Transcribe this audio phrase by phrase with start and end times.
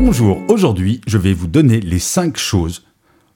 [0.00, 2.84] Bonjour, aujourd'hui je vais vous donner les 5 choses.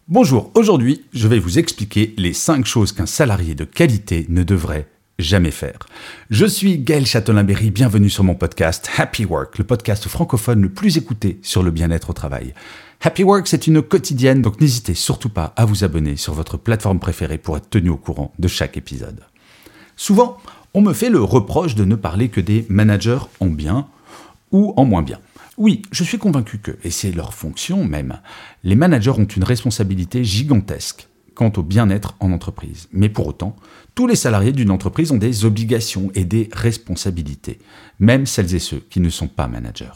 [0.07, 4.87] Bonjour, aujourd'hui je vais vous expliquer les 5 choses qu'un salarié de qualité ne devrait
[5.19, 5.81] jamais faire.
[6.31, 10.97] Je suis Gaël Châtelain-Berry, bienvenue sur mon podcast Happy Work, le podcast francophone le plus
[10.97, 12.55] écouté sur le bien-être au travail.
[13.01, 17.01] Happy Work, c'est une quotidienne, donc n'hésitez surtout pas à vous abonner sur votre plateforme
[17.01, 19.25] préférée pour être tenu au courant de chaque épisode.
[19.97, 20.37] Souvent,
[20.75, 23.89] on me fait le reproche de ne parler que des managers en bien
[24.53, 25.19] ou en moins bien.
[25.59, 28.21] Oui, je suis convaincu que, et c'est leur fonction même,
[28.65, 32.89] les managers ont une responsabilité gigantesque quant au bien-être en entreprise.
[32.93, 33.57] Mais pour autant,
[33.95, 37.59] tous les salariés d'une entreprise ont des obligations et des responsabilités,
[38.01, 39.93] même celles et ceux qui ne sont pas managers.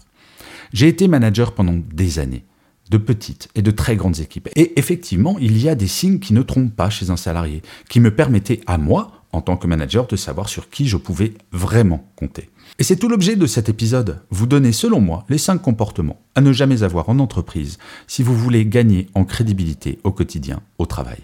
[0.72, 2.44] J'ai été manager pendant des années,
[2.90, 4.48] de petites et de très grandes équipes.
[4.56, 8.00] Et effectivement, il y a des signes qui ne trompent pas chez un salarié, qui
[8.00, 12.06] me permettaient à moi, en tant que manager, de savoir sur qui je pouvais vraiment
[12.16, 12.50] compter.
[12.78, 16.42] Et c'est tout l'objet de cet épisode, vous donner selon moi les 5 comportements à
[16.42, 21.20] ne jamais avoir en entreprise si vous voulez gagner en crédibilité au quotidien, au travail.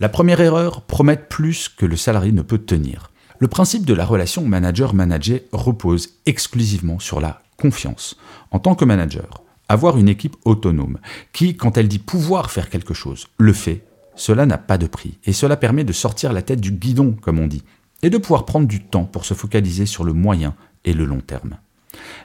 [0.00, 3.10] La première erreur, promettre plus que le salarié ne peut tenir.
[3.38, 8.18] Le principe de la relation manager-manager repose exclusivement sur la confiance.
[8.50, 10.98] En tant que manager, avoir une équipe autonome
[11.32, 13.82] qui, quand elle dit pouvoir faire quelque chose, le fait,
[14.14, 15.16] cela n'a pas de prix.
[15.24, 17.62] Et cela permet de sortir la tête du guidon, comme on dit,
[18.02, 21.20] et de pouvoir prendre du temps pour se focaliser sur le moyen et le long
[21.20, 21.56] terme.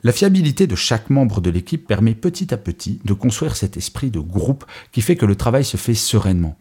[0.04, 4.12] La fiabilité de chaque membre de l'équipe permet petit à petit de construire cet esprit
[4.12, 6.58] de groupe qui fait que le travail se fait sereinement.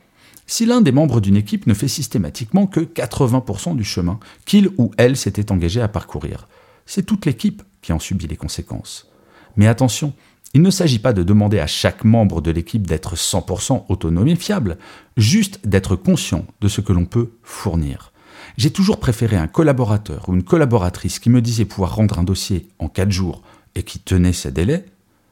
[0.47, 4.91] Si l'un des membres d'une équipe ne fait systématiquement que 80% du chemin qu'il ou
[4.97, 6.49] elle s'était engagé à parcourir,
[6.87, 9.09] c'est toute l'équipe qui en subit les conséquences.
[9.56, 10.12] Mais attention,
[10.53, 14.37] il ne s'agit pas de demander à chaque membre de l'équipe d'être 100% autonome et
[14.37, 14.78] fiable,
[15.17, 18.12] juste d'être conscient de ce que l'on peut fournir.
[18.56, 22.69] J'ai toujours préféré un collaborateur ou une collaboratrice qui me disait pouvoir rendre un dossier
[22.78, 23.42] en 4 jours
[23.75, 24.87] et qui tenait ses délais,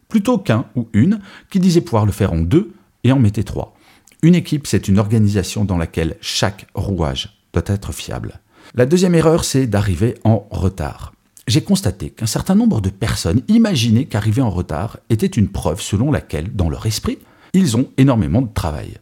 [0.09, 2.73] plutôt qu'un ou une qui disait pouvoir le faire en deux
[3.05, 3.77] et en mettait trois.
[4.23, 8.41] Une équipe, c'est une organisation dans laquelle chaque rouage doit être fiable.
[8.75, 11.13] La deuxième erreur, c'est d'arriver en retard.
[11.47, 16.11] J'ai constaté qu'un certain nombre de personnes imaginaient qu'arriver en retard était une preuve selon
[16.13, 17.19] laquelle, dans leur esprit,
[17.53, 18.99] ils ont énormément de travail.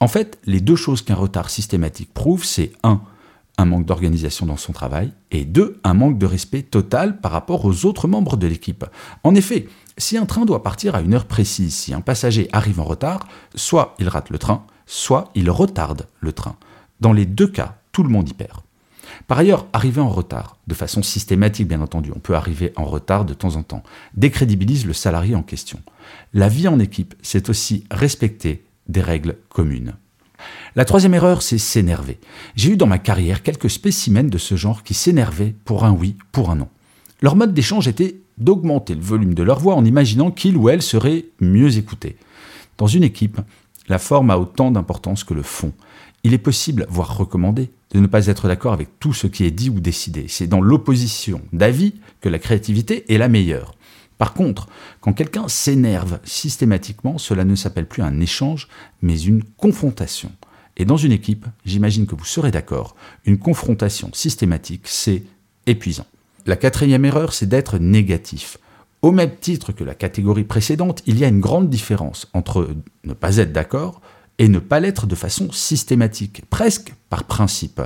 [0.00, 3.00] En fait, les deux choses qu'un retard systématique prouve, c'est 1
[3.62, 7.64] un manque d'organisation dans son travail, et deux, un manque de respect total par rapport
[7.64, 8.84] aux autres membres de l'équipe.
[9.22, 12.80] En effet, si un train doit partir à une heure précise, si un passager arrive
[12.80, 16.56] en retard, soit il rate le train, soit il retarde le train.
[17.00, 18.60] Dans les deux cas, tout le monde y perd.
[19.26, 23.24] Par ailleurs, arriver en retard, de façon systématique bien entendu, on peut arriver en retard
[23.24, 23.82] de temps en temps,
[24.14, 25.80] décrédibilise le salarié en question.
[26.34, 29.94] La vie en équipe, c'est aussi respecter des règles communes.
[30.74, 32.18] La troisième erreur, c'est s'énerver.
[32.56, 36.16] J'ai eu dans ma carrière quelques spécimens de ce genre qui s'énervaient pour un oui,
[36.32, 36.68] pour un non.
[37.20, 40.80] Leur mode d'échange était d'augmenter le volume de leur voix en imaginant qu'il ou elle
[40.80, 42.16] serait mieux écouté.
[42.78, 43.38] Dans une équipe,
[43.88, 45.74] la forme a autant d'importance que le fond.
[46.24, 49.50] Il est possible, voire recommandé, de ne pas être d'accord avec tout ce qui est
[49.50, 50.24] dit ou décidé.
[50.28, 53.74] C'est dans l'opposition d'avis que la créativité est la meilleure.
[54.16, 54.68] Par contre,
[55.02, 58.68] quand quelqu'un s'énerve systématiquement, cela ne s'appelle plus un échange,
[59.02, 60.32] mais une confrontation.
[60.76, 65.22] Et dans une équipe, j'imagine que vous serez d'accord, une confrontation systématique, c'est
[65.66, 66.06] épuisant.
[66.46, 68.58] La quatrième erreur, c'est d'être négatif.
[69.02, 72.68] Au même titre que la catégorie précédente, il y a une grande différence entre
[73.04, 74.00] ne pas être d'accord
[74.38, 77.82] et ne pas l'être de façon systématique, presque par principe.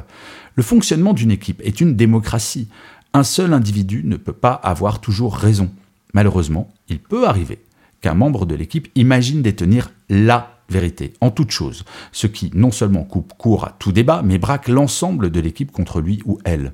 [0.55, 2.69] Le fonctionnement d'une équipe est une démocratie.
[3.13, 5.71] Un seul individu ne peut pas avoir toujours raison.
[6.15, 7.59] Malheureusement, il peut arriver
[8.01, 13.05] qu'un membre de l'équipe imagine détenir la vérité en toute chose, ce qui non seulement
[13.05, 16.73] coupe court à tout débat, mais braque l'ensemble de l'équipe contre lui ou elle.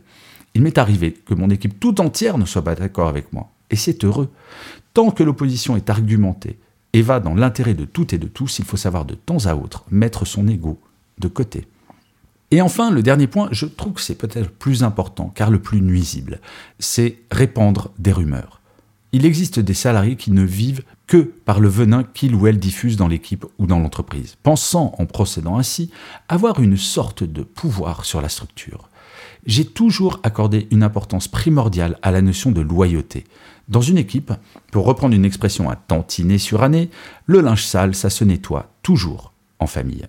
[0.55, 3.77] Il m'est arrivé que mon équipe tout entière ne soit pas d'accord avec moi, et
[3.77, 4.31] c'est heureux.
[4.95, 6.59] Tant que l'opposition est argumentée
[6.93, 9.55] et va dans l'intérêt de toutes et de tous, il faut savoir de temps à
[9.55, 10.79] autre mettre son ego
[11.19, 11.67] de côté.
[12.51, 15.59] Et enfin, le dernier point, je trouve que c'est peut-être le plus important, car le
[15.59, 16.41] plus nuisible,
[16.79, 18.61] c'est répandre des rumeurs.
[19.15, 22.97] Il existe des salariés qui ne vivent que par le venin qu'ils ou elles diffusent
[22.97, 25.91] dans l'équipe ou dans l'entreprise, pensant, en procédant ainsi,
[26.31, 28.89] avoir une sorte de pouvoir sur la structure.
[29.45, 33.25] j'ai toujours accordé une importance primordiale à la notion de loyauté.
[33.69, 34.33] Dans une équipe,
[34.71, 36.91] pour reprendre une expression à tantiner sur année,
[37.27, 40.07] le linge sale, ça se nettoie toujours en famille.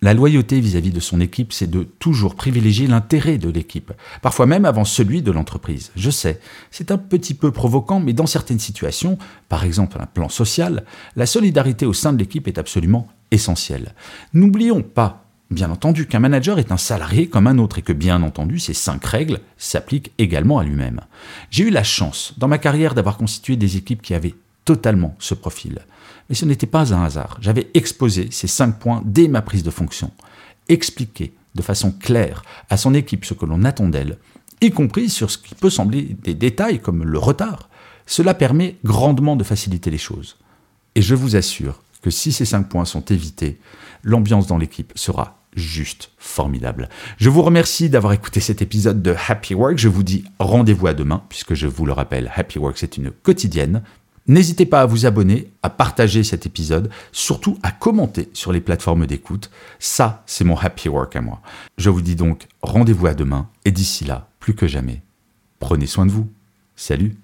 [0.00, 3.92] La loyauté vis-à-vis de son équipe, c'est de toujours privilégier l'intérêt de l'équipe,
[4.22, 5.90] parfois même avant celui de l'entreprise.
[5.96, 6.38] Je sais,
[6.70, 9.18] c'est un petit peu provoquant, mais dans certaines situations,
[9.48, 10.84] par exemple un plan social,
[11.16, 13.92] la solidarité au sein de l'équipe est absolument essentielle.
[14.34, 18.22] N'oublions pas, bien entendu, qu'un manager est un salarié comme un autre et que, bien
[18.22, 21.00] entendu, ces cinq règles s'appliquent également à lui-même.
[21.50, 24.36] J'ai eu la chance, dans ma carrière, d'avoir constitué des équipes qui avaient
[24.68, 25.78] totalement ce profil.
[26.28, 27.38] Mais ce n'était pas un hasard.
[27.40, 30.10] J'avais exposé ces cinq points dès ma prise de fonction.
[30.68, 34.18] Expliquer de façon claire à son équipe ce que l'on attend d'elle,
[34.60, 37.70] y compris sur ce qui peut sembler des détails comme le retard,
[38.04, 40.36] cela permet grandement de faciliter les choses.
[40.94, 43.58] Et je vous assure que si ces cinq points sont évités,
[44.02, 46.90] l'ambiance dans l'équipe sera juste formidable.
[47.16, 49.78] Je vous remercie d'avoir écouté cet épisode de Happy Work.
[49.78, 53.10] Je vous dis rendez-vous à demain, puisque je vous le rappelle, Happy Work, c'est une
[53.10, 53.82] quotidienne.
[54.28, 59.06] N'hésitez pas à vous abonner, à partager cet épisode, surtout à commenter sur les plateformes
[59.06, 59.50] d'écoute.
[59.78, 61.40] Ça, c'est mon happy work à moi.
[61.78, 65.02] Je vous dis donc rendez-vous à demain et d'ici là, plus que jamais,
[65.58, 66.28] prenez soin de vous.
[66.76, 67.16] Salut